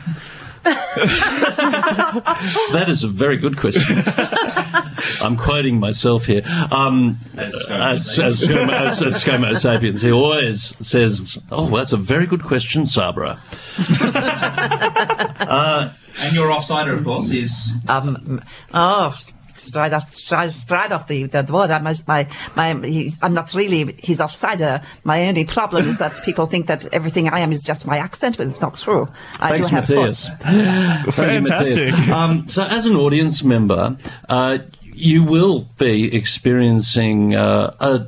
[2.71, 3.83] that is a very good question.
[5.21, 6.41] I'm quoting myself here.
[6.71, 11.93] Um, As as, as, Homo- as, as Homo sapiens, he always says, "Oh, well, that's
[11.93, 13.39] a very good question, Sabra."
[16.17, 18.41] And your offsider, of course, is Um,
[18.73, 19.13] oh,
[19.57, 21.71] straight off, straight, straight off the, the word.
[21.71, 24.83] I'm, my, my, he's, I'm not really his offsider.
[25.03, 28.37] My only problem is that people think that everything I am is just my accent,
[28.37, 29.07] but it's not true.
[29.39, 30.29] I Thanks, do have Matthias.
[30.29, 30.43] thoughts.
[31.15, 31.91] Fantastic.
[31.91, 32.09] Matthias.
[32.09, 33.97] Um, so, as an audience member,
[34.29, 34.59] uh,
[34.95, 38.07] you will be experiencing uh, a,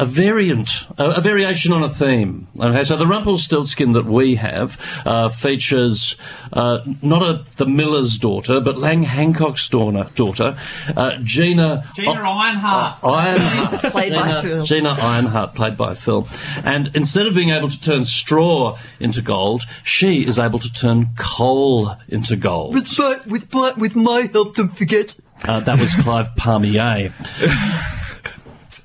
[0.00, 2.48] a variant, a, a variation on a theme.
[2.58, 6.16] Okay, so the Rumpelstiltskin that we have uh, features
[6.54, 10.56] uh, not a, the miller's daughter, but Lang Hancock's daughter, daughter
[10.96, 11.84] uh, Gina.
[11.94, 13.04] Gina Ironheart.
[13.04, 13.80] Ironheart.
[13.92, 14.64] Played by Gina, Phil.
[14.64, 16.26] Gina Ironheart, played by Phil.
[16.64, 21.10] And instead of being able to turn straw into gold, she is able to turn
[21.18, 22.74] coal into gold.
[22.74, 25.16] With my, with my, with my help, don't forget.
[25.44, 27.12] Uh, that was Clive Palmer.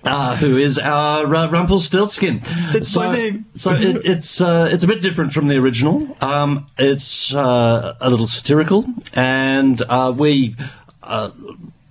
[0.05, 2.41] Uh, who is our uh, Rumpelstiltskin?
[2.71, 3.45] That's so, my name.
[3.53, 6.15] so it, it's uh, it's a bit different from the original.
[6.21, 10.55] Um, it's uh, a little satirical, and uh, we,
[11.01, 11.31] uh,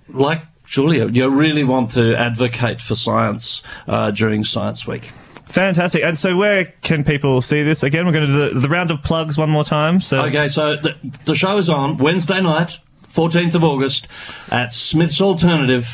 [0.07, 5.11] like Julia, you really want to advocate for science uh, during Science Week.
[5.47, 6.03] Fantastic.
[6.03, 7.83] And so, where can people see this?
[7.83, 9.99] Again, we're going to do the, the round of plugs one more time.
[9.99, 10.95] So, Okay, so the,
[11.25, 14.07] the show is on Wednesday night, 14th of August,
[14.49, 15.87] at Smith's Alternative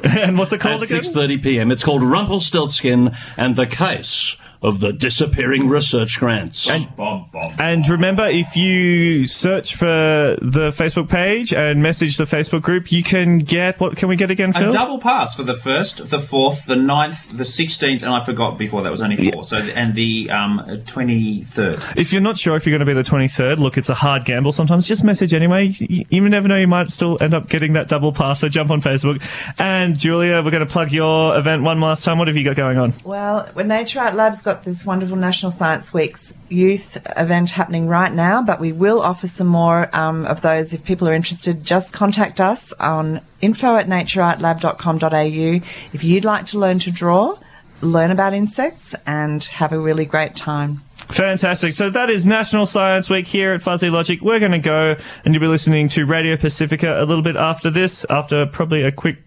[0.04, 1.00] and what's it at called again?
[1.00, 1.70] 6:30 p.m.
[1.70, 6.68] It's called Rumpelstiltskin and the Case of the Disappearing Research Grants.
[6.96, 7.54] Bob, Bob.
[7.58, 13.02] And remember, if you search for the Facebook page and message the Facebook group, you
[13.02, 16.66] can get what can we get again, A double pass for the first, the fourth,
[16.66, 19.44] the ninth, the sixteenth, and I forgot before that was only four.
[19.44, 21.82] So and the um twenty third.
[21.96, 24.24] If you're not sure if you're going to be the 23rd, look, it's a hard
[24.24, 24.86] gamble sometimes.
[24.86, 25.66] Just message anyway.
[25.78, 28.40] You, you never know, you might still end up getting that double pass.
[28.40, 29.22] So jump on Facebook.
[29.58, 32.18] And Julia, we're going to plug your event one last time.
[32.18, 32.94] What have you got going on?
[33.04, 38.12] Well, when Nature Art Lab's got this wonderful National Science Week's youth event happening right
[38.12, 41.62] now, but we will offer some more um, of those if people are interested.
[41.62, 47.38] Just contact us on info at natureartlab.com.au if you'd like to learn to draw,
[47.80, 50.82] learn about insects, and have a really great time.
[50.96, 51.72] Fantastic.
[51.72, 54.20] So that is National Science Week here at Fuzzy Logic.
[54.20, 57.70] We're going to go and you'll be listening to Radio Pacifica a little bit after
[57.70, 59.18] this, after probably a quick